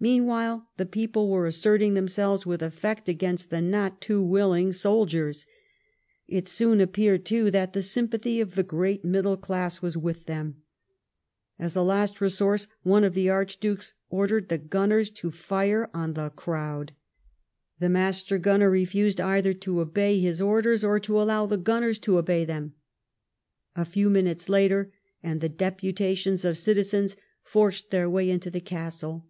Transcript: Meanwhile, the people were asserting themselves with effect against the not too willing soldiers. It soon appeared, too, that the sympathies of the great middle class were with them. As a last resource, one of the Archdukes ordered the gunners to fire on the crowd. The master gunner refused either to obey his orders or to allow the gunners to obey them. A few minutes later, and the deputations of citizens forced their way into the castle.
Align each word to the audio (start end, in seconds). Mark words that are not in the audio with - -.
Meanwhile, 0.00 0.68
the 0.78 0.86
people 0.86 1.30
were 1.30 1.46
asserting 1.46 1.94
themselves 1.94 2.44
with 2.44 2.60
effect 2.60 3.08
against 3.08 3.50
the 3.50 3.60
not 3.60 4.00
too 4.00 4.20
willing 4.20 4.72
soldiers. 4.72 5.46
It 6.26 6.48
soon 6.48 6.80
appeared, 6.80 7.24
too, 7.24 7.52
that 7.52 7.72
the 7.72 7.82
sympathies 7.82 8.42
of 8.42 8.56
the 8.56 8.64
great 8.64 9.04
middle 9.04 9.36
class 9.36 9.80
were 9.80 9.92
with 9.96 10.26
them. 10.26 10.60
As 11.56 11.76
a 11.76 11.82
last 11.82 12.20
resource, 12.20 12.66
one 12.82 13.04
of 13.04 13.14
the 13.14 13.30
Archdukes 13.30 13.92
ordered 14.10 14.48
the 14.48 14.58
gunners 14.58 15.08
to 15.12 15.30
fire 15.30 15.88
on 15.94 16.14
the 16.14 16.30
crowd. 16.30 16.90
The 17.78 17.88
master 17.88 18.38
gunner 18.38 18.70
refused 18.70 19.20
either 19.20 19.54
to 19.54 19.78
obey 19.80 20.18
his 20.18 20.40
orders 20.42 20.82
or 20.82 20.98
to 20.98 21.22
allow 21.22 21.46
the 21.46 21.56
gunners 21.56 22.00
to 22.00 22.18
obey 22.18 22.44
them. 22.44 22.74
A 23.76 23.84
few 23.84 24.10
minutes 24.10 24.48
later, 24.48 24.92
and 25.22 25.40
the 25.40 25.48
deputations 25.48 26.44
of 26.44 26.58
citizens 26.58 27.14
forced 27.44 27.90
their 27.92 28.10
way 28.10 28.28
into 28.28 28.50
the 28.50 28.58
castle. 28.60 29.26